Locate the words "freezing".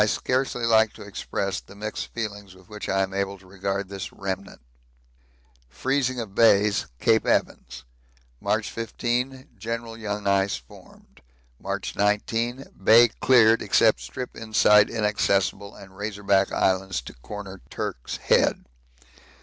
5.69-6.19